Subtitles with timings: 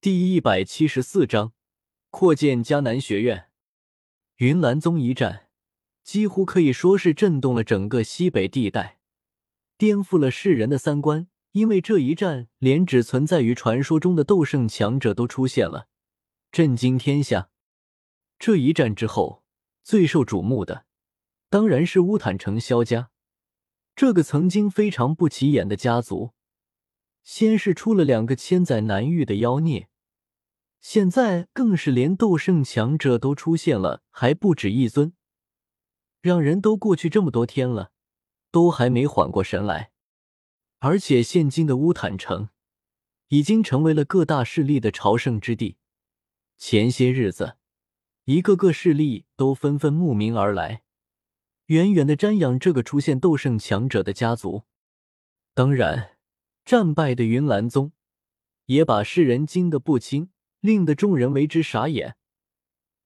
[0.00, 1.54] 第一百七十四章
[2.10, 3.48] 扩建迦南学院。
[4.36, 5.48] 云岚宗一战
[6.04, 9.00] 几乎可以说是震动了整个西北地带，
[9.76, 11.26] 颠覆了世人的三观。
[11.50, 15.88] 因为这一战，连只存在于传说中的斗圣强者都出现了，
[16.52, 17.50] 震惊天下。
[18.38, 19.42] 这一战之后，
[19.82, 20.84] 最受瞩目的
[21.50, 23.10] 当然是乌坦城萧家，
[23.96, 26.34] 这个曾经非常不起眼的家族。
[27.24, 29.87] 先是出了两个千载难遇的妖孽，
[30.90, 35.12] 现在更是连斗圣强者都出现了，还不止一尊，
[36.22, 37.92] 让人都过去这么多天了，
[38.50, 39.90] 都还没缓过神来。
[40.78, 42.48] 而且现今的乌坦城
[43.26, 45.76] 已经成为了各大势力的朝圣之地。
[46.56, 47.58] 前些日子，
[48.24, 50.84] 一个个势力都纷纷慕名而来，
[51.66, 54.62] 远远的瞻仰这个出现斗圣强者的家族。
[55.52, 56.16] 当然。
[56.64, 57.92] 战败的云岚宗
[58.64, 60.30] 也把世人惊得不轻，
[60.60, 62.16] 令得众人为之傻眼。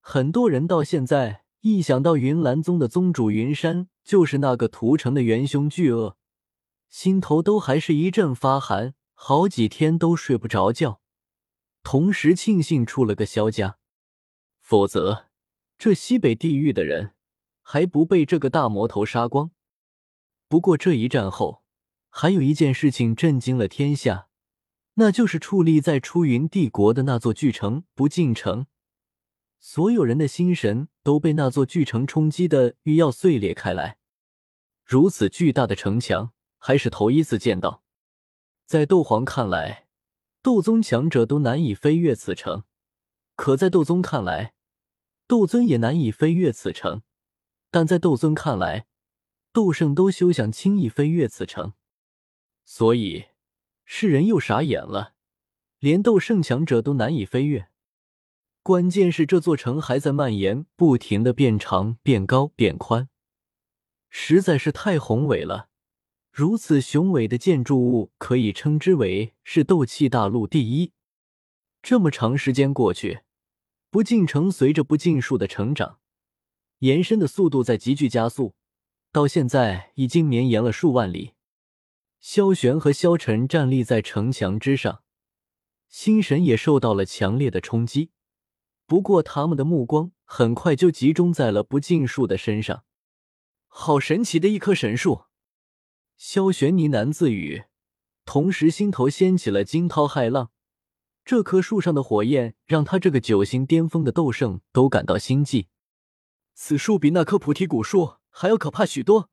[0.00, 6.16] 很多人到现在一想到云岚宗的宗主云山就是那个屠城的元凶巨鳄，
[6.88, 11.00] 心头都还是一阵发寒，好几天都睡不着觉。
[11.82, 13.78] 同时庆幸出了个萧家，
[14.60, 15.26] 否则
[15.78, 17.14] 这西北地狱的人
[17.62, 19.50] 还不被这个大魔头杀光。
[20.48, 21.62] 不过这一战后。
[22.14, 24.28] 还有一件事情震惊了天下，
[24.94, 28.66] 那就是矗立在出云帝国的那座巨城不进城，
[29.58, 33.98] 所有人的心神都被那座巨城冲击的欲要碎裂开来。
[34.84, 37.82] 如此巨大的城墙，还是头一次见到。
[38.66, 39.86] 在斗皇看来，
[40.42, 42.64] 斗宗强者都难以飞越此城；
[43.34, 44.54] 可在斗宗看来，
[45.26, 47.00] 斗尊也难以飞越此城；
[47.70, 48.86] 但在斗尊看来，
[49.52, 51.72] 斗圣都休想轻易飞越此城。
[52.64, 53.26] 所以，
[53.94, 55.12] 世人又傻眼了，
[55.78, 57.68] 连斗圣强者都难以飞跃。
[58.62, 63.10] 关键是这座城还在蔓延，不停的变长、变高、变宽，
[64.08, 65.68] 实在是太宏伟了。
[66.32, 70.92] 如此雄伟的建筑物，可以称之为是斗气大陆第一。
[71.82, 73.20] 这么长时间过去，
[73.90, 75.98] 不进城随着不尽数的成长，
[76.78, 78.54] 延伸的速度在急剧加速，
[79.12, 81.34] 到现在已经绵延了数万里。
[82.22, 85.02] 萧玄和萧晨站立在城墙之上，
[85.88, 88.12] 心神也受到了强烈的冲击。
[88.86, 92.84] 不过，他们的目光很快就集中在了不尽树的身上。
[93.66, 95.24] 好神奇的一棵神树！
[96.16, 97.64] 萧玄呢喃自语，
[98.24, 100.52] 同时心头掀起了惊涛骇浪。
[101.24, 105.66] 这棵树上的火焰让他这个九星巅峰的斗圣都感到心悸。
[106.54, 109.28] 此树比那棵菩提古树还要可怕许多。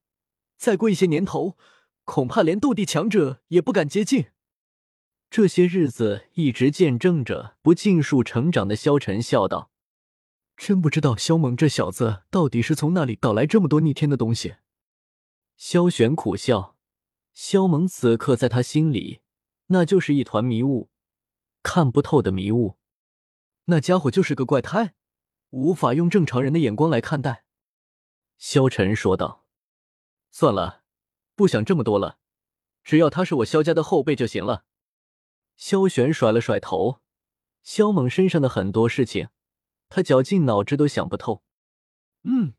[0.57, 1.55] 再过一些年头。
[2.09, 4.31] 恐怕连斗帝强者也不敢接近。
[5.29, 9.69] 这些日子一直见证着不尽数成长的萧晨笑道
[10.57, 14.55] ：“真不知道萧猛这小子到底是从哪里搞来这么多逆天的东西。”
[15.55, 16.75] 萧玄苦笑，
[17.31, 19.21] 萧猛此刻在他心里，
[19.67, 20.89] 那就是一团迷雾，
[21.61, 22.79] 看不透的迷雾。
[23.65, 24.95] 那家伙就是个怪胎，
[25.51, 27.45] 无法用正常人的眼光来看待。”
[28.39, 29.45] 萧晨说道
[30.31, 30.78] ：“算了。”
[31.39, 32.19] 不想这么多了，
[32.83, 34.65] 只要他是我萧家的后辈就行了。
[35.55, 36.99] 萧玄甩了甩头，
[37.63, 39.29] 萧猛身上的很多事情，
[39.87, 41.45] 他绞尽脑汁都想不透。
[42.23, 42.55] 嗯，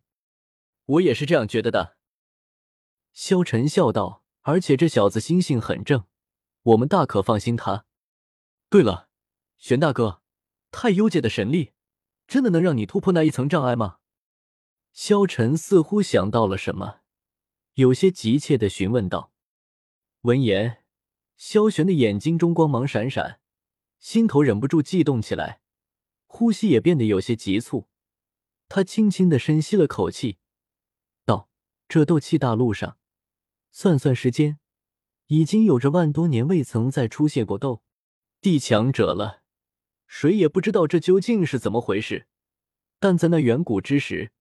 [0.87, 1.99] 我也是这样觉得的。
[3.13, 6.07] 萧晨笑道，而且这小子心性很正，
[6.63, 7.85] 我们大可放心他。
[8.71, 9.11] 对了，
[9.59, 10.23] 玄大哥，
[10.71, 11.75] 太幽界的神力，
[12.27, 13.99] 真的能让你突破那一层障碍吗？
[14.95, 17.00] 萧晨似乎想到了什么。
[17.75, 19.33] 有些急切的询问道。
[20.23, 20.85] 闻言，
[21.37, 23.41] 萧玄的眼睛中光芒闪闪，
[23.99, 25.61] 心头忍不住悸动起来，
[26.27, 27.89] 呼吸也变得有些急促。
[28.69, 30.39] 他轻轻的深吸了口气，
[31.25, 31.49] 道
[31.89, 32.99] ：“这斗气大陆上，
[33.71, 34.59] 算算时间，
[35.29, 37.83] 已经有着万多年未曾再出现过斗
[38.41, 39.43] 帝强者了。
[40.07, 42.27] 谁也不知道这究竟是怎么回事。
[42.99, 44.33] 但在那远古之时。”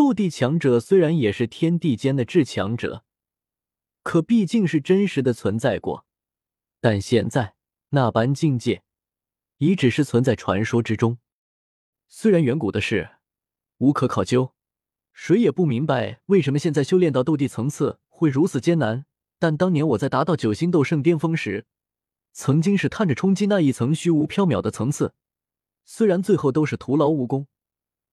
[0.00, 3.04] 斗帝强者虽然也是天地间的至强者，
[4.02, 6.06] 可毕竟是真实的存在过。
[6.80, 7.54] 但现在
[7.90, 8.82] 那般境界，
[9.58, 11.18] 已只是存在传说之中。
[12.08, 13.10] 虽然远古的事
[13.76, 14.54] 无可考究，
[15.12, 19.04] 谁也不明白为什么现在修炼到斗帝层次会如此艰难。
[19.38, 21.66] 但当年我在达到九星斗圣巅峰时，
[22.32, 25.12] 曾经是探着冲击那一层虚无缥缈的层次，
[25.84, 27.46] 虽然最后都是徒劳无功，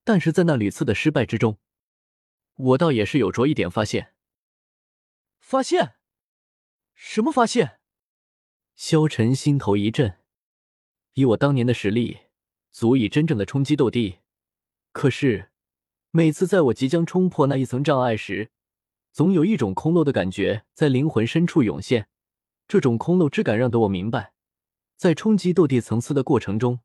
[0.04, 1.58] 但是在那屡次的失败之中。
[2.58, 4.14] 我倒也是有着一点发现。
[5.40, 5.94] 发现？
[6.94, 7.80] 什么发现？
[8.76, 10.18] 萧晨心头一震，
[11.14, 12.20] 以我当年的实力，
[12.72, 14.20] 足以真正的冲击斗帝。
[14.92, 15.52] 可是，
[16.12, 18.52] 每次在我即将冲破那一层障碍时，
[19.12, 22.10] 总有一种空漏的感觉在灵魂深处涌现。
[22.68, 24.34] 这种空漏之感让得我明白，
[24.96, 26.82] 在冲击斗帝层次的过程中，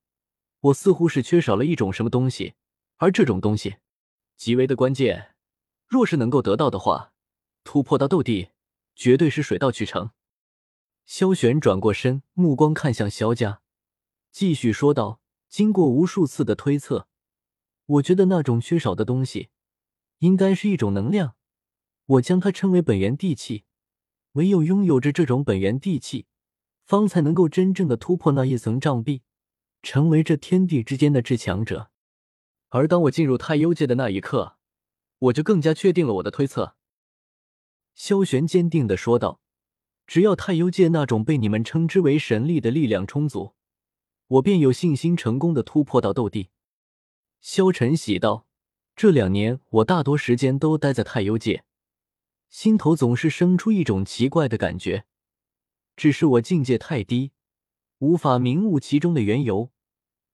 [0.61, 2.55] 我似乎是缺少了一种什么东西，
[2.99, 3.77] 而这种东西
[4.37, 5.35] 极为的关键。
[5.93, 7.13] 若是能够得到的话，
[7.65, 8.49] 突破到斗帝，
[8.97, 10.13] 绝对是水到渠成。
[11.05, 13.61] 萧玄转过身，目光看向萧家，
[14.31, 17.09] 继续说道：“经过无数次的推测，
[17.85, 19.51] 我觉得那种缺少的东西，
[20.21, 21.35] 应该是一种能量。
[22.07, 23.65] 我将它称为本源地气。
[24.33, 26.25] 唯有拥有着这种本源地气，
[26.87, 29.21] 方才能够真正的突破那一层障壁，
[29.83, 31.91] 成为这天地之间的至强者。
[32.71, 34.57] 而当我进入太幽界的那一刻，
[35.23, 36.77] 我就更加确定了我的推测。”
[37.95, 39.41] 萧玄坚定的说道。
[40.05, 43.55] 只要太幽界那种被你们称之为神力的力量充足，
[44.27, 46.51] 我便有信心成功的突破到斗帝。
[47.41, 48.47] 萧晨喜道
[48.95, 51.65] ：“这两年我大多时间都待在太幽界，
[52.51, 55.07] 心头总是生出一种奇怪的感觉，
[55.97, 57.31] 只是我境界太低，
[57.99, 59.71] 无法明悟其中的缘由。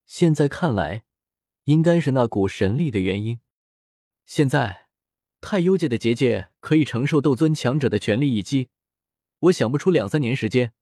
[0.06, 1.04] 现在看来，
[1.64, 3.38] 应该是那股神力的原因。
[4.28, 4.88] 现在，
[5.40, 8.68] 太幽界的结界可以承受斗尊强者的全力一击。”
[9.40, 10.74] 我想不出两三年时间，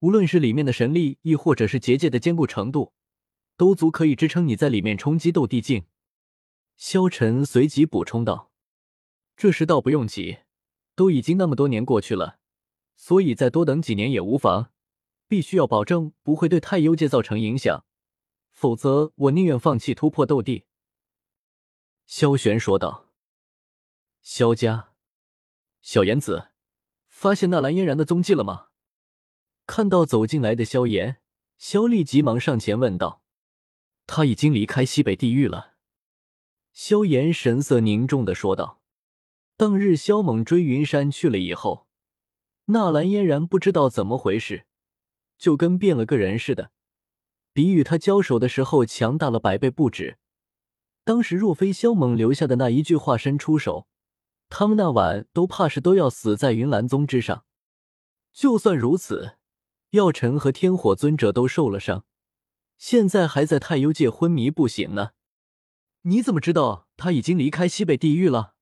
[0.00, 2.92] 无论是里面的神力，亦或者是结界的坚固程度，
[3.56, 5.86] 都足可以支撑你在里面冲击斗帝境。
[6.76, 8.52] 萧晨随即补充道
[9.34, 10.40] ：“这事倒不用急，
[10.94, 12.38] 都已经那么多年过去了，
[12.96, 14.70] 所以再多等几年也无妨。
[15.26, 17.86] 必须要保证不会对太幽界造成影响，
[18.52, 20.64] 否则我宁愿放弃突破斗帝。”
[22.06, 23.10] 萧玄说道
[24.22, 24.92] ：“萧家，
[25.80, 26.48] 小言子。”
[27.08, 28.66] 发现纳兰嫣然的踪迹了吗？
[29.66, 31.22] 看到走进来的萧炎，
[31.56, 33.22] 萧丽急忙上前问道
[34.04, 35.76] ：“他已经离开西北地狱了。”
[36.74, 38.82] 萧炎神色凝重的说道
[39.56, 41.86] ：“当日萧猛追云山去了以后，
[42.66, 44.66] 纳兰嫣然不知道怎么回事，
[45.38, 46.72] 就跟变了个人似的，
[47.52, 50.18] 比与他交手的时候强大了百倍不止。
[51.04, 53.86] 当时若非萧猛留下的那一句话，伸出手。”
[54.50, 57.44] 他们那晚都怕是都要死在云岚宗之上。
[58.32, 59.36] 就算如此，
[59.90, 62.04] 药尘和天火尊者都受了伤，
[62.76, 65.10] 现在还在太幽界昏迷不醒呢。
[66.02, 68.54] 你怎么知道他已经离开西北地狱了？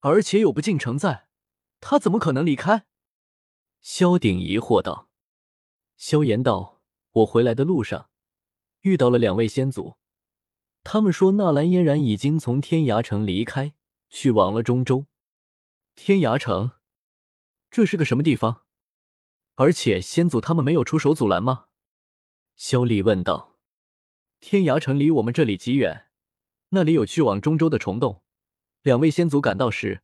[0.00, 1.28] 而且有不敬城在，
[1.80, 2.86] 他怎么可能离开？
[3.80, 5.08] 萧鼎疑惑道。
[5.96, 6.82] 萧炎道
[7.12, 8.10] ：“我回来的路上
[8.80, 9.96] 遇到了两位先祖，
[10.90, 13.74] 他们说纳兰嫣然已经从天涯城离开。”
[14.08, 15.04] 去往了中州，
[15.94, 16.70] 天涯城，
[17.70, 18.62] 这是个什么地方？
[19.56, 21.66] 而且先祖他们没有出手阻拦吗？
[22.56, 23.58] 萧丽问道。
[24.40, 26.06] 天涯城离我们这里极远，
[26.70, 28.22] 那里有去往中州的虫洞。
[28.80, 30.00] 两位先祖赶到时，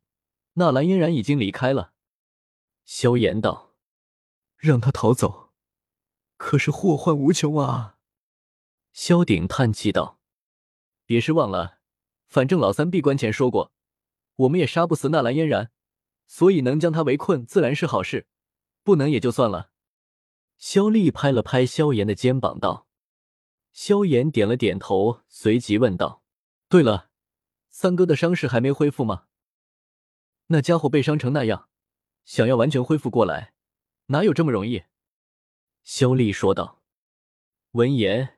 [0.53, 1.93] 纳兰嫣然已经离开了。
[2.83, 3.73] 萧炎道
[4.55, 5.51] ：“让他逃走，
[6.37, 7.97] 可是祸患无穷啊。”
[8.93, 10.14] 萧鼎叹气道
[11.05, 11.79] ：“别失望了，
[12.27, 13.71] 反正老三闭关前说过。”
[14.37, 15.71] 我们也杀不死纳兰嫣然，
[16.27, 18.27] 所以能将他围困自然是好事，
[18.83, 19.71] 不能也就算了。
[20.57, 22.87] 萧丽拍了拍萧炎的肩膀道
[23.71, 26.21] ：“萧炎点了点头，随即问道：
[26.67, 27.09] 对了，
[27.69, 29.27] 三哥的伤势还没恢复吗？
[30.47, 31.69] 那家伙被伤成那样，
[32.25, 33.53] 想要完全恢复过来，
[34.07, 34.83] 哪有这么容易？”
[35.85, 36.81] 萧丽说道。
[37.71, 38.34] 闻言，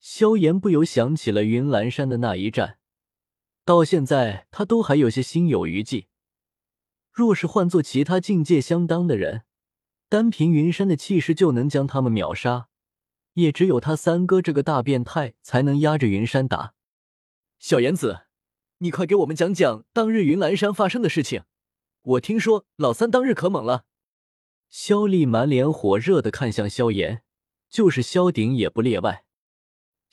[0.00, 2.78] 萧炎不由想起了云岚山的那一战。
[3.64, 6.06] 到现在，他都还有些心有余悸。
[7.12, 9.42] 若是换做其他境界相当的人，
[10.08, 12.68] 单凭云山的气势就能将他们秒杀，
[13.32, 16.74] 也只有他三哥这个大变态才能压着云山打。
[17.58, 18.26] 小言子，
[18.78, 21.42] 你快给我们讲讲当日云岚山发生的事情。
[22.02, 23.86] 我听说老三当日可猛了。
[24.70, 27.24] 萧丽满脸火热的看向萧炎，
[27.68, 29.25] 就是萧鼎也不例外。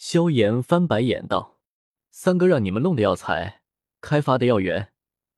[0.06, 1.62] 萧炎翻白眼道。
[2.12, 3.62] 三哥让你们弄的药材、
[4.02, 4.92] 开发的药源，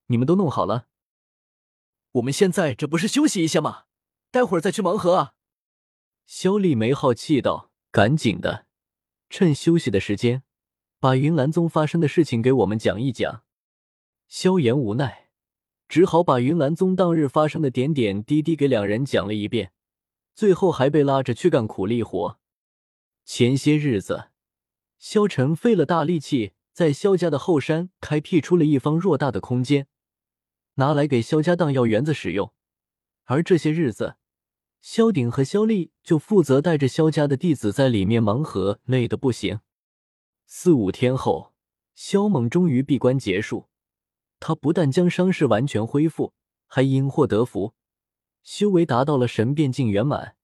[0.07, 0.87] 你们都弄好了？
[2.13, 3.83] 我们现在这不是休息一下吗？
[4.31, 5.35] 待会儿再去盲盒啊！
[6.25, 8.65] 萧丽没好气道：“赶紧的，
[9.29, 10.41] 趁休息的时间，
[10.99, 13.43] 把云岚宗发生的事情给我们讲一讲。”
[14.27, 15.29] 萧炎无奈，
[15.87, 19.73] 只好把云岚宗当日发生的点点滴滴给两人讲了一遍，
[20.33, 22.39] 最后还被拉着去干苦力活。
[23.23, 24.31] 前些日子，
[25.07, 26.53] 萧晨费了大力气。
[26.73, 29.87] 在萧家的后山开辟出了一方偌大的空间，
[30.73, 32.51] 拿来给萧家当药园子使用。
[33.25, 34.15] 而这些日子，
[34.81, 39.59] 萧鼎和萧丽就负责带着萧家的弟子在里面盲盒，累得不行。
[40.47, 41.53] 四五天后，
[41.93, 43.69] 萧猛终于闭关结束，
[44.39, 46.33] 他不但将伤势完全恢复，
[46.65, 47.75] 还因祸得福，
[48.41, 50.35] 修为达到了神变境圆满，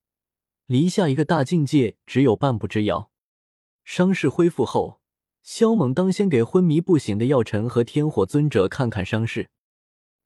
[0.67, 3.10] 离下一个大境界只有半步之遥。
[3.83, 5.01] 伤势恢复后，
[5.41, 9.49] 萧猛当先给昏迷不醒的药尘和天火尊者看看伤势。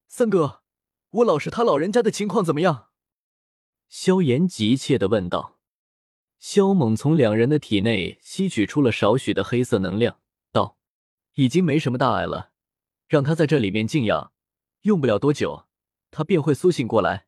[0.08, 0.62] 三哥，
[1.10, 2.90] 我老师他老人家的情况怎么样？
[3.88, 5.60] 萧炎急切的问道。
[6.38, 10.20] 萧猛从两人的体内吸取出了少许的黑色能量，
[10.52, 10.78] 道
[11.36, 12.52] ：“已经没什么大碍了，
[13.08, 14.32] 让他在这里面静养，
[14.82, 15.66] 用不了多久，
[16.12, 17.28] 他便会苏醒过来。”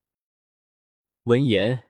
[1.24, 1.86] 闻言，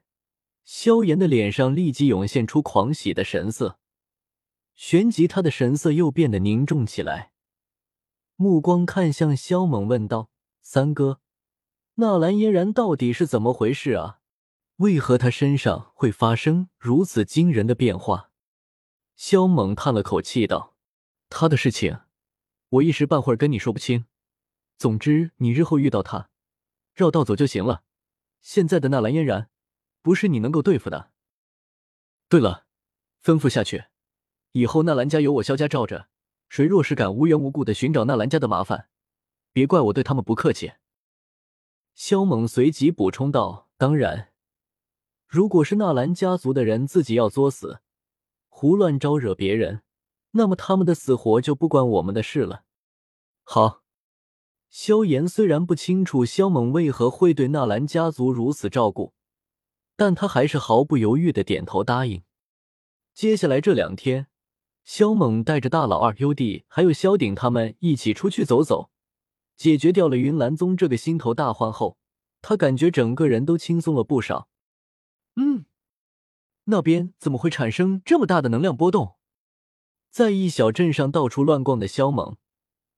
[0.64, 3.80] 萧炎的脸上立即涌现出狂喜的神色，
[4.78, 7.34] 旋即他的神色又变得凝重起来，
[8.36, 10.30] 目光看向萧猛，问道
[10.62, 11.20] ：“三哥，
[11.96, 14.22] 纳兰嫣然到底是怎么回事啊？”
[14.78, 18.30] 为何他身上会发生如此惊人的变化？
[19.16, 20.76] 萧猛叹了口气道
[21.28, 22.02] ：“他的事情，
[22.70, 24.06] 我一时半会儿跟你说不清。
[24.78, 26.30] 总之，你日后遇到他，
[26.94, 27.84] 绕道走就行了。
[28.42, 29.50] 现在的纳兰嫣然，
[30.04, 31.12] 不是你能够对付的。
[32.30, 32.68] 对了，
[33.24, 33.86] 吩咐下去，
[34.58, 36.08] 以后纳兰家有我萧家罩着，
[36.50, 38.90] 谁若是敢无缘无故的寻找纳兰家的麻烦，
[39.54, 40.72] 别怪我对他们不客气。”
[41.94, 44.30] 萧猛随即补充道：“当然。”
[45.30, 47.82] 如果是纳兰家族的人自己要作死，
[48.50, 49.84] 胡乱招惹别人，
[50.32, 52.64] 那么他们的死活就不关我们的事了。
[53.44, 53.84] 好，
[54.72, 59.14] 萧炎虽然不清楚萧猛为何会对纳兰家族如此照顾，
[59.96, 62.24] 但他还是毫不犹豫的点头答应。
[63.14, 64.28] 接下来这两天，
[64.88, 68.90] 萧猛带着大老二优弟还有萧鼎他们一起出去走走，
[69.58, 71.98] 解决掉了云岚宗这个心头大患后，
[72.42, 74.48] 他感觉整个人都轻松了不少。
[75.36, 75.66] 嗯，
[76.64, 79.18] 那边怎么会产生这么大的能量波动？
[80.10, 82.38] 在一小镇上到处乱逛的萧猛，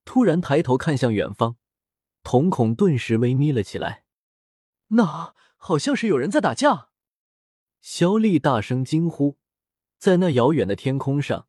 [0.04, 1.56] 突然抬头看向远方，
[2.22, 4.04] 瞳孔顿时微眯了起来。
[4.90, 6.90] 那好像是有人在打架。
[7.80, 9.38] 萧丽大声惊呼，
[9.98, 11.48] 在那遥远的天空上，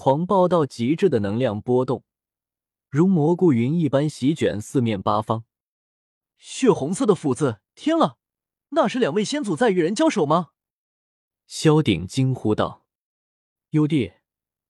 [0.00, 2.04] 狂暴到极致的能量波动，
[2.88, 5.42] 如蘑菇云一般席卷四面八方。
[6.36, 8.16] 血红色的斧子，天了！
[8.68, 10.50] 那是两位先祖在与人交手吗？
[11.48, 12.86] 萧鼎惊呼道
[13.70, 14.12] ：“优弟，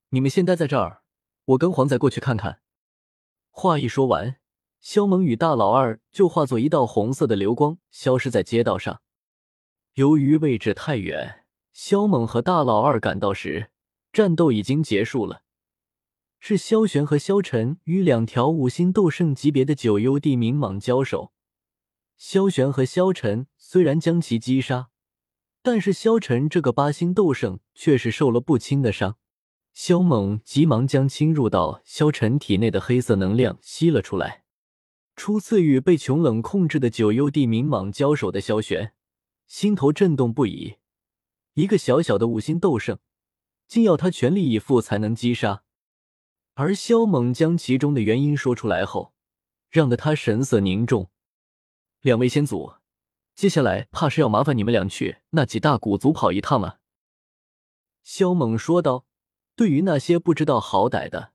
[0.08, 1.02] 你们先待在这儿，
[1.44, 2.62] 我跟黄仔过去看看。”
[3.52, 4.38] 话一说完，
[4.80, 9.02] 萧猛与大老二就化作一道红色的流光，消失在街道上。
[9.92, 11.44] 由于位置太远，
[11.74, 13.70] 萧猛和大老二赶到时，
[14.12, 15.42] 战斗已经结束了。
[16.40, 21.32] 是萧玄和萧晨与两条五星斗圣级别的九幽地冥蟒交手。
[22.16, 24.88] 萧玄和萧晨虽然将其击杀，
[25.62, 29.16] 但是萧晨这个八星斗圣却是受了不轻的伤。
[29.72, 34.44] 萧猛急忙将侵入到萧晨体内的黑色能量吸了出来。
[35.14, 38.92] 初次与被穷冷控制的九幽地冥蟒交手的萧玄，
[39.46, 40.76] 心头震动不已。
[41.54, 42.98] 一个小小的五星斗圣，
[43.68, 45.62] 竟要他全力以赴才能击杀。
[46.54, 49.12] 而萧猛将其中的原因说出来后，
[49.70, 51.10] 让得他神色凝重。
[52.00, 52.72] 两位先祖，
[53.36, 56.80] 接下来怕是要麻烦你们俩去那几大古族跑一趟了。”
[58.02, 59.04] 萧猛说道。
[59.54, 61.32] 对于那些不知道好歹的，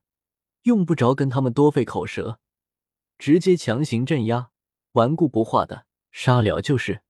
[0.62, 2.40] 用不着跟他们多费口舌，
[3.18, 4.48] 直接强行镇压，
[4.92, 7.02] 顽固不化的杀了就是。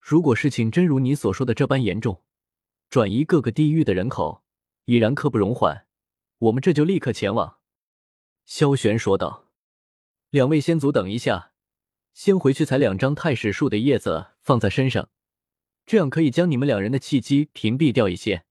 [0.00, 2.22] 如果事情真如你所说的这般严重，
[2.88, 4.42] 转移各个地域的人口
[4.86, 5.86] 已然刻不容缓，
[6.38, 7.58] 我们这就立刻前往。”
[8.44, 9.46] 萧玄说道。
[10.30, 11.52] “两位先祖，等一下。”
[12.14, 15.08] 先回去采两张太史树的叶子放在身上，
[15.86, 18.44] 这样可以将你们两人的气机屏蔽掉一些。”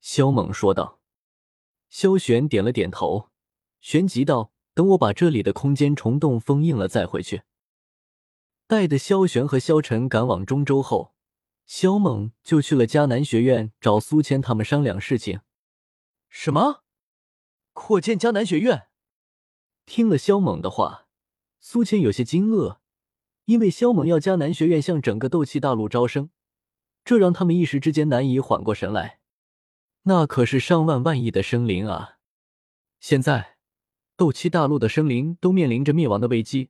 [0.00, 1.00] 萧猛说道。
[1.88, 3.28] 萧玄点了点头，
[3.80, 7.42] 旋即道：“等我把这里的空间虫洞封印了再回去。”
[8.66, 11.11] 带着萧玄和萧晨赶往中州后，
[11.74, 15.40] 萧猛就去了迦南学院找苏谦他们商量事情。
[16.28, 16.82] 什么？
[17.72, 18.88] 扩建迦南学院？
[19.86, 21.08] 听了萧猛的话。
[21.60, 22.76] 苏谦有些惊愕，
[23.46, 26.28] 因为萧猛要迦南学院向整个斗气大陆招生，
[27.06, 29.20] 这让他们一时之间难以缓过神来。
[30.02, 32.18] 那可是上万万亿的生灵啊！
[33.00, 33.56] 现在
[34.14, 36.68] 斗气大陆的生灵都面临着灭亡的危机，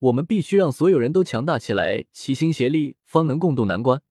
[0.00, 4.02] 我们必须让所有人都强大起来，齐心协力，方能共度难关。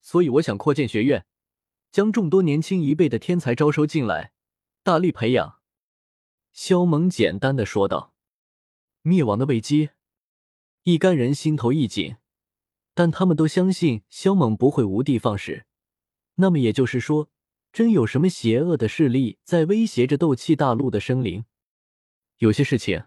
[0.00, 1.26] 所以，我想扩建学院，
[1.90, 4.32] 将众多年轻一辈的天才招收进来，
[4.82, 5.60] 大力培养。”
[6.52, 8.14] 萧猛简单的说道。
[9.02, 9.90] 灭亡的危机，
[10.82, 12.16] 一干人心头一紧，
[12.92, 15.64] 但他们都相信萧猛不会无的放矢。
[16.34, 17.30] 那么也就是说，
[17.72, 21.46] 真有什么邪恶的势力在威胁着斗气大陆的生灵？
[22.38, 23.04] 有些事情，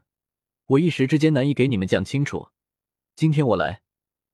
[0.66, 2.50] 我一时之间难以给你们讲清楚。
[3.16, 3.84] 今天我来，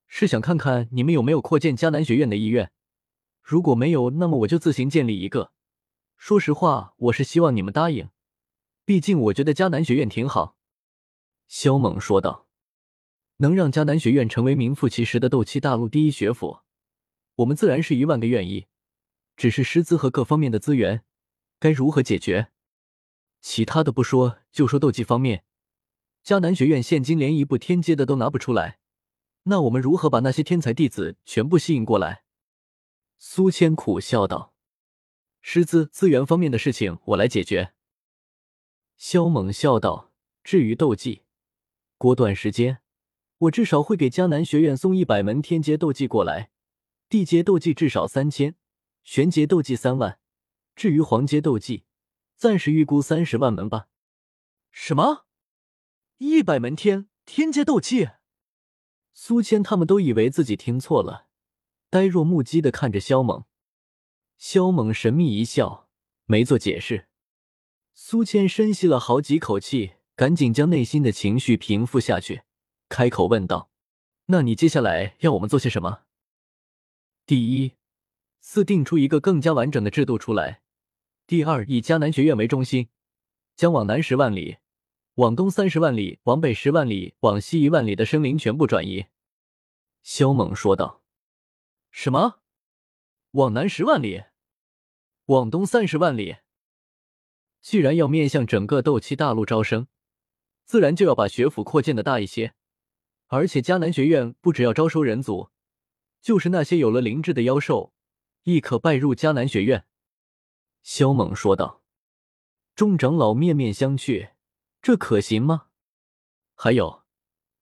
[0.09, 2.71] 是想看看你们有没有扩建迦南学院的意愿。
[3.41, 5.53] 如果没有，那么我就自行建立一个。
[6.17, 8.09] 说实话，我是希望你们答应，
[8.83, 10.57] 毕竟我觉得迦南学院挺好。”
[11.47, 12.47] 萧猛说道。
[13.37, 16.59] “能让迦南学院成为名副其实的斗气大陆第一学府，
[17.35, 18.65] 我们自然是一万个愿意。
[19.37, 21.05] 只是师资和各方面的资源，
[21.57, 22.49] 该如何解决？
[23.39, 25.45] 其他的不说，就说斗技方面，
[26.25, 28.78] 迦南学院现今连一步天阶的都拿不出来，
[29.43, 32.24] 那我们如何把那些天才弟子全部吸引过来？”
[33.17, 34.53] 苏谦苦笑道。
[35.41, 37.74] 师资资源方面的事情我来解决。
[38.98, 40.12] 萧猛笑道
[40.43, 41.24] ：“至于斗技，
[41.98, 42.79] 过段时间，
[43.38, 46.51] 我至少会给迦南学院送一百门天阶斗技过来，
[47.08, 48.55] 地阶斗技至少三千，
[49.03, 50.19] 玄阶斗技三万。
[50.75, 51.86] 至于黄阶斗技，
[52.36, 53.88] 暂时预估三十万门吧。”
[54.72, 55.25] 什么？
[56.17, 58.10] 一百门天天阶斗技？
[59.13, 61.27] 苏谦他们都以为自己听错了，
[61.89, 63.43] 呆若木鸡的看着萧猛。
[64.37, 65.89] 萧猛神秘一笑，
[66.25, 67.07] 没做解释。
[67.93, 72.43] 苏谦深吸了好几口气，赶紧将内心的情绪平复下去，
[72.87, 73.69] 开口问道
[74.27, 76.03] ：“那你接下来要我们做些什么？”
[77.27, 77.73] 第一，
[78.39, 80.61] 自定出一个更加完整的制度出来；
[81.27, 82.87] 第二，以迦南学院为中心，
[83.57, 84.59] 将往南十万里、
[85.19, 89.07] 往东三十万里、往北十万里、往西一万里的生灵全部转移。”
[90.01, 91.03] 萧猛说道。
[91.91, 92.39] “什么？
[93.31, 94.23] 往南十万里？”
[95.27, 96.38] 往东三十万里。
[97.59, 99.88] 既然要面向整个斗气大陆招生，
[100.63, 102.53] 自然就要把学府扩建的大一些。
[103.27, 105.49] 而且迦南学院不只要招收人族，
[106.21, 107.93] 就是那些有了灵智的妖兽，
[108.43, 109.85] 亦可拜入迦南学院。
[110.81, 111.83] 萧猛说道。
[112.73, 114.29] 众长老面面相觑，
[114.81, 115.68] 这可行吗？
[116.55, 117.03] 还有，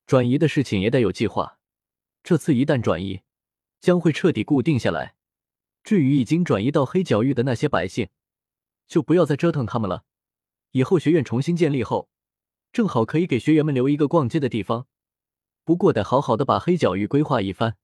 [0.05, 1.59] 转移的事情也得有计划。
[2.23, 3.21] 这次一旦转移，
[3.79, 5.15] 将会彻底固定下来。
[5.83, 8.09] 至于已经转移到黑角域的那些百姓，
[8.87, 10.03] 就不要再折腾他们了。
[10.71, 12.09] 以后学院重新建立后，
[12.71, 14.87] 正好可以给学员们留一个逛街的地方。
[15.63, 17.77] 不过得好好的把黑角域规划一番。”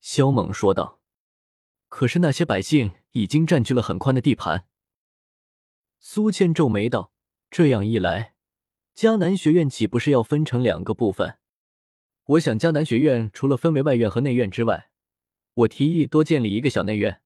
[0.00, 1.00] 萧猛说道。
[1.88, 4.66] “可是那些百姓已经占据了很宽的地盘。”
[6.00, 7.12] 苏倩皱眉道
[7.50, 8.31] ：“这样一来，
[8.94, 11.38] 迦南学院岂不是要分成两个部分？
[12.24, 14.90] 我想，迦南学院除了分为外院和内院之外，”
[15.54, 17.20] 我提议多建立一个小内院，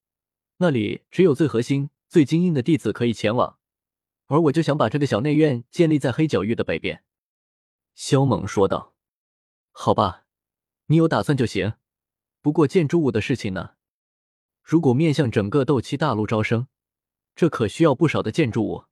[0.57, 3.59] 那里只有最核心、最精英的弟子可以前往，
[4.27, 7.05] 而我就想把这个小内院建立在黑角域的北边。”
[7.95, 8.95] 萧猛说道。
[9.71, 10.25] “好吧，
[10.87, 11.75] 你有打算就行。
[12.41, 13.75] 不过建筑物的事情呢？
[14.63, 16.69] 如果面向整个斗气大陆招生，
[17.35, 18.85] 这可需要不少的建筑物。”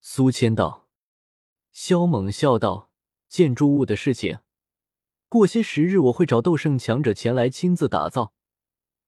[0.00, 0.87] 苏谦道。
[1.72, 2.90] 萧猛笑道
[3.28, 4.38] ：“建筑物的事情，
[5.28, 8.32] 过些时日我会找斗圣强者前来亲自打造。”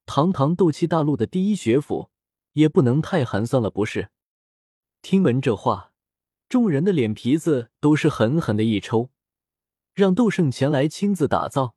[0.06, 2.10] 堂堂斗气大陆的第一学府，
[2.54, 4.10] 也不能太寒酸了，不是？
[5.02, 5.92] 听闻这话，
[6.48, 9.10] 众人的脸皮子都是狠狠的一抽。
[9.94, 11.74] 让斗圣前来亲自打造，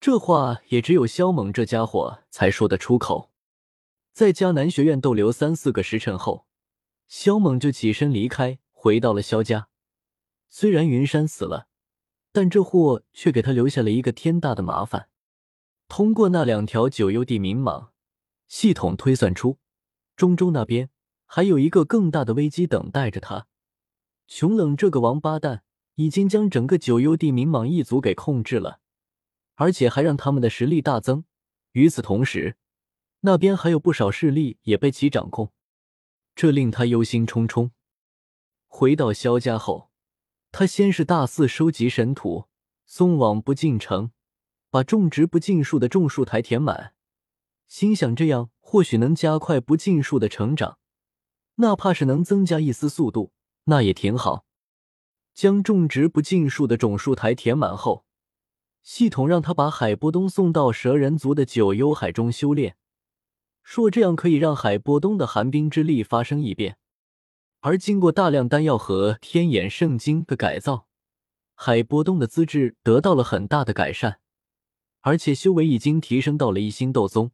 [0.00, 3.30] 这话也只有萧猛这家伙才说得出口。
[4.12, 6.46] 在迦南学院逗留三四个时辰后，
[7.08, 9.68] 萧猛就起身离开，回到了萧家。
[10.56, 11.66] 虽然云山死了，
[12.30, 15.08] 但这货却给他留下了一个天大的麻烦。
[15.88, 17.88] 通过那两条九幽地冥蟒，
[18.46, 19.58] 系统推算出
[20.14, 20.90] 中州那边
[21.26, 23.48] 还有一个更大的危机等待着他。
[24.28, 25.64] 穷冷这个王八蛋
[25.96, 28.78] 已经将整个九幽地冥蟒一族给控制了，
[29.56, 31.24] 而且还让他们的实力大增。
[31.72, 32.56] 与此同时，
[33.22, 35.52] 那边还有不少势力也被其掌控，
[36.36, 37.72] 这令他忧心忡忡。
[38.68, 39.90] 回到萧家后，
[40.56, 42.44] 他先是大肆收集神土，
[42.86, 44.12] 送往不进城。
[44.70, 46.94] 把种植不尽数的种树台填满，
[47.66, 50.78] 心想这样或许能加快不尽数的成长，
[51.56, 53.32] 哪怕是能增加一丝速度，
[53.64, 54.44] 那也挺好。
[55.34, 58.04] 将种植不尽数的种树台填满后，
[58.84, 62.76] 系统让他把海波东送到蛇人族的九幽海中修炼，
[63.64, 66.78] 说这样可以让海波东的寒冰之力发生异变。
[67.66, 70.86] 而经过大量丹药和天眼圣经的改造，
[71.54, 74.20] 海波东的资质得到了很大的改善。
[75.00, 77.30] 而且修为已经提升到了一星斗宗，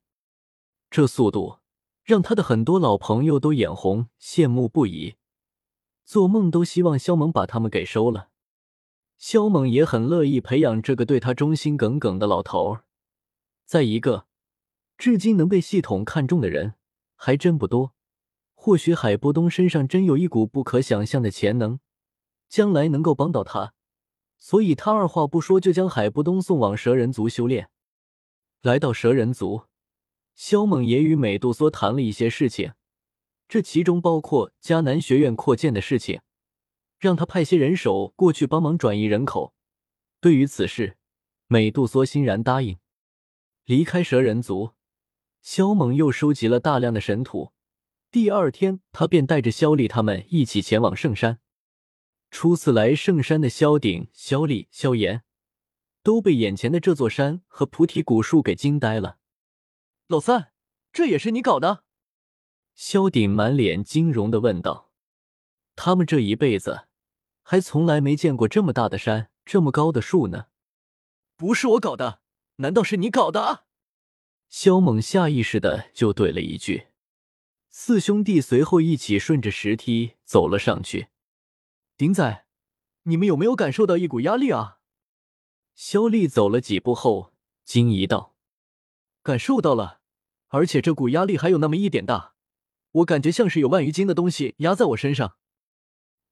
[0.89, 1.59] 这速度
[2.05, 5.17] 让他的很多老朋友都眼红，羡慕不已，
[6.05, 8.29] 做梦都希望萧猛把他们给收了。
[9.19, 12.85] 萧猛也很乐意培养这个对他忠心耿耿的老头儿，
[13.67, 14.27] 再一个，
[14.97, 16.75] 至今能被系统看中的人
[17.17, 17.95] 还真不多。
[18.63, 21.81] 或许海波东身上真有一股不可想象的潜能，
[22.47, 23.73] 将来能够帮到他，
[24.37, 27.71] 所以他二话不说就将海波东送往蛇人族修炼。
[28.61, 29.63] 来到蛇人族，
[30.35, 32.75] 萧猛也与美杜莎谈了一些事情，
[33.49, 36.21] 这其中包括迦南学院扩建的事情，
[36.99, 39.55] 让他派些人手过去帮忙转移人口。
[40.21, 40.99] 对于此事，
[41.47, 42.77] 美杜莎欣然答应。
[43.65, 44.73] 离开蛇人族，
[45.41, 47.53] 萧猛又收集了大量的神土。
[48.13, 51.39] 第二天，他便带着萧丽他们一起前往圣山。
[52.33, 55.23] 初次来圣山的萧鼎、萧丽、萧炎，
[56.03, 59.19] 都被眼前的这座山和菩提古树给惊呆了。
[60.09, 60.53] 老三，
[60.93, 61.85] 这也是你搞的？
[62.75, 64.91] 萧鼎满脸惊容的问道。
[65.77, 66.89] 他们这一辈子
[67.43, 70.47] 还从来没见过这么大的山，这么高的树呢。
[71.37, 72.21] 不是我搞的，
[72.57, 73.67] 难道是你搞的？
[74.49, 76.89] 萧猛下意识的就怼了一句。
[77.73, 81.07] 四兄弟随后一起顺着石梯走了上去。
[81.97, 82.45] 鼎仔，
[83.05, 84.81] 你们有没有感受到一股压力啊？
[85.77, 87.33] 萧丽走了几步后
[87.65, 88.35] 惊疑道
[89.23, 90.01] ：“感受到了，
[90.49, 92.35] 而且这股压力还有那么一点大，
[92.91, 95.37] 我感觉像是有万余斤的东西压在我身上。”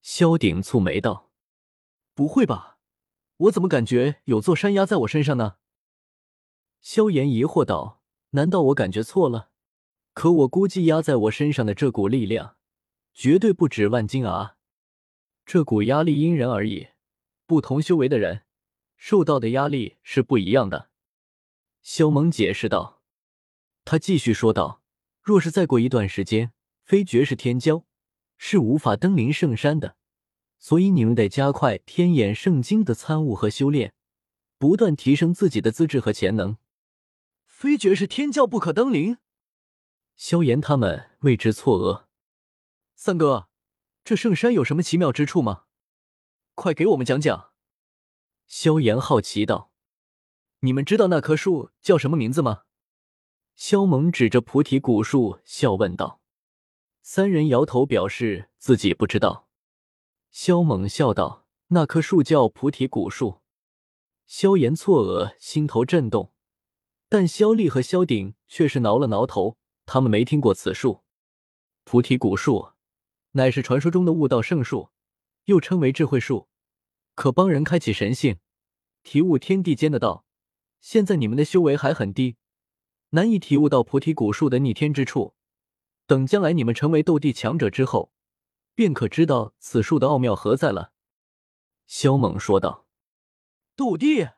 [0.02, 1.30] 萧鼎蹙眉道
[2.14, 2.78] ：“不会吧？
[3.36, 5.58] 我怎么感觉有座山压在我身上呢？”
[6.82, 9.50] 萧炎疑惑道：“难道我感觉错了？”
[10.18, 12.56] 可我估计压在我身上的这股力量，
[13.14, 14.56] 绝对不止万斤啊！
[15.46, 16.88] 这股压力因人而异，
[17.46, 18.42] 不同修为的人
[18.96, 20.90] 受到的压力是不一样的。
[21.82, 23.00] 萧猛解释道。
[23.84, 24.82] 他继续说道
[25.22, 26.50] ：“若是再过一段时间，
[26.82, 27.84] 非绝世天骄
[28.36, 29.94] 是无法登临圣山的，
[30.58, 33.94] 所以你们得加快天眼圣经的参悟和修炼，
[34.58, 36.56] 不断提升自己的资质和潜能。
[37.46, 39.18] 非绝世天骄不可登临。”
[40.18, 42.06] 萧炎他们为之错愕。
[42.96, 43.48] 三哥，
[44.02, 45.66] 这圣山有什么奇妙之处吗？
[46.56, 47.52] 快给我们讲讲。
[48.48, 49.70] 萧炎好奇道
[50.60, 52.64] ：“你们知道那棵树叫什么名字吗？”
[53.54, 56.20] 萧猛指着菩提古树笑问道。
[57.00, 59.48] 三人摇头表示自己不知道。
[60.32, 63.40] 萧猛笑道：“那棵树叫菩提古树。”
[64.26, 66.32] 萧炎错愕，心头震动，
[67.08, 69.57] 但萧丽和萧鼎却是挠了挠头。
[69.90, 71.02] 他们没听过此术，
[71.84, 72.72] 菩提古树，
[73.30, 74.90] 乃是传说中的悟道圣树，
[75.46, 76.50] 又称为智慧树，
[77.14, 78.38] 可帮人开启神性，
[79.02, 80.26] 体悟天地间的道。
[80.82, 82.36] 现在你们的修为还很低，
[83.10, 85.34] 难以体悟到菩提古树的逆天之处。
[86.06, 88.12] 等将来你们成为斗帝强者之后，
[88.74, 90.92] 便可知道此树的奥妙何在了。”
[91.88, 92.86] 萧猛说道。
[93.74, 94.28] “斗帝，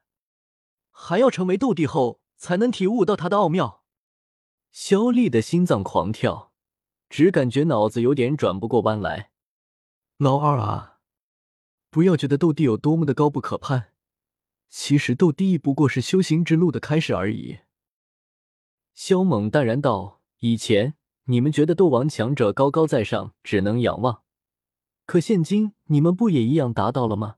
[0.92, 3.78] 还要成为斗帝后才能体悟到它的奥妙？”
[4.70, 6.52] 肖丽的心脏狂跳，
[7.08, 9.30] 只感觉脑子有点转不过弯来。
[10.16, 10.98] 老二啊，
[11.90, 13.92] 不要觉得斗帝有多么的高不可攀，
[14.68, 17.60] 其实斗帝不过是修行之路的开始而已。
[18.94, 24.22] 肖猛淡然道：“以前你们觉得斗王强者高高在上，只能仰望，
[25.04, 27.36] 可现今你们不也一样达到了吗？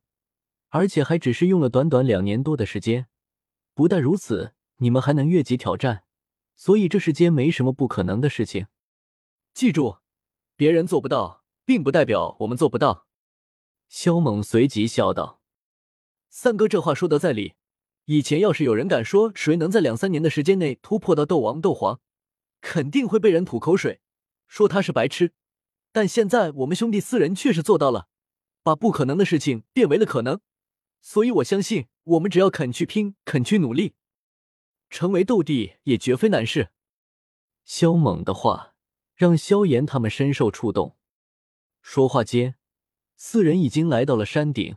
[0.68, 3.06] 而且还只是用了短短两年多的时间。
[3.74, 6.04] 不但如此，你们还能越级挑战。”
[6.54, 8.66] 所以这世间没什么不可能的事情，
[9.52, 9.98] 记住，
[10.56, 13.06] 别人做不到，并不代表我们做不到。
[13.88, 15.40] 萧猛随即笑道
[16.30, 17.54] ：“三哥这话说得在理。
[18.06, 22.00] 以前要是有人敢说谁能在两三年的时间内突破到斗王、斗皇，
[22.60, 24.00] 肯定会被人吐口水，
[24.48, 25.32] 说他是白痴。
[25.92, 28.08] 但现在我们兄弟四人确实做到了，
[28.62, 30.40] 把不可能的事情变为了可能。
[31.00, 33.94] 所以我相信，我们只要肯去拼，肯去努力。”
[34.92, 36.68] 成为斗帝也绝非难事。
[37.64, 38.74] 萧猛的话
[39.14, 40.98] 让萧炎他们深受触动。
[41.80, 42.56] 说话间，
[43.16, 44.76] 四人已经来到了山顶。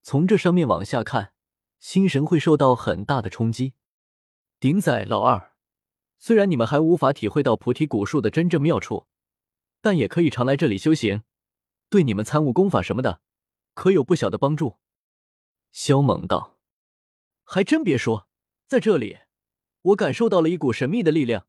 [0.00, 1.32] 从这上面往下看，
[1.80, 3.74] 心神会受到很大的冲击。
[4.60, 5.54] 鼎仔老二，
[6.18, 9.08] 虽然你们还无法体会到菩提古树的真正妙处，
[9.80, 11.24] 但也可以常来这里修行，
[11.90, 13.20] 对你们参悟功法什么的，
[13.74, 14.76] 可有不小的帮助。
[15.72, 16.56] 萧猛道
[17.42, 18.28] ：“还真别说，
[18.68, 19.18] 在这里。”
[19.88, 21.46] 我感受到了一股神秘的力量，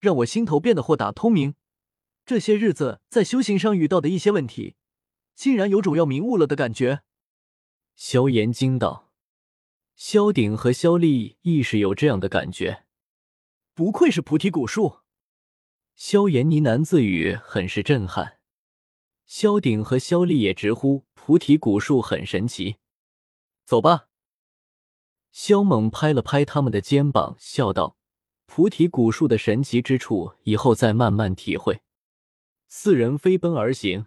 [0.00, 1.54] 让我心头变得豁达通明。
[2.26, 4.74] 这些日子在修行上遇到的一些问题，
[5.34, 7.02] 竟然有种要明悟了的感觉。
[7.94, 9.10] 萧炎惊道
[9.96, 12.84] ：“萧鼎和萧丽亦是有这样的感觉，
[13.74, 14.98] 不愧是菩提古树。”
[15.96, 18.38] 萧炎呢喃自语，很是震撼。
[19.24, 22.76] 萧鼎和萧丽也直呼菩提古树很神奇。
[23.64, 24.07] 走吧。
[25.40, 27.96] 萧猛拍了拍他们的肩膀，笑道
[28.46, 31.80] ：“菩提古树的神奇之处，以后再慢慢体会。
[32.66, 34.06] 四人飞奔而行，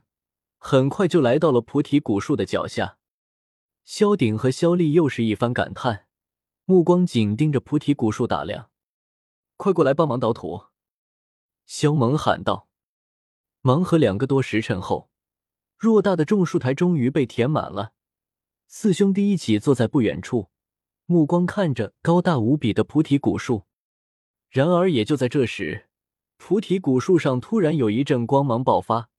[0.58, 2.98] 很快就来到了菩提古树的脚下。
[3.86, 6.08] 萧鼎和萧丽又是一番感叹，
[6.66, 8.70] 目光紧盯着菩提古树打量。
[9.56, 10.66] 快过来帮忙倒土！
[11.66, 12.68] 萧猛喊道。
[13.62, 15.10] 忙和两个多时辰后，
[15.80, 17.94] 偌大的种树台终于被填满了。
[18.68, 20.50] 四兄弟一起坐在不远处，
[21.12, 23.64] 目光看着高大无比的菩提古树。
[24.50, 25.90] 然而，也就在这时，
[26.38, 29.10] 菩提古树上突然有一阵光芒爆发，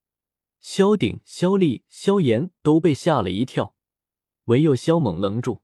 [0.58, 3.74] 萧鼎、萧丽、萧炎都被吓了一跳，
[4.44, 5.60] 唯有萧猛愣住。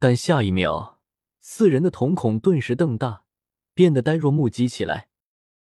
[0.00, 1.00] 但下一秒，
[1.40, 3.22] 四人的瞳孔顿时瞪大，
[3.74, 5.07] 变得呆若木鸡起来。